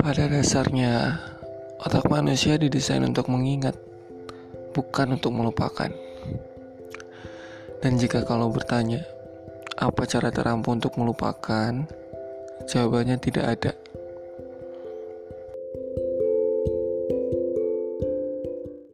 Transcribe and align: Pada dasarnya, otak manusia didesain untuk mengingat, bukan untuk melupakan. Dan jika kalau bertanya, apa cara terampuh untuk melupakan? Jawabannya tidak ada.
Pada 0.00 0.32
dasarnya, 0.32 1.20
otak 1.76 2.08
manusia 2.08 2.56
didesain 2.56 3.04
untuk 3.04 3.28
mengingat, 3.28 3.76
bukan 4.72 5.20
untuk 5.20 5.28
melupakan. 5.28 5.92
Dan 7.84 8.00
jika 8.00 8.24
kalau 8.24 8.48
bertanya, 8.48 9.04
apa 9.76 10.08
cara 10.08 10.32
terampuh 10.32 10.72
untuk 10.72 10.96
melupakan? 10.96 11.84
Jawabannya 12.64 13.20
tidak 13.20 13.44
ada. 13.44 13.72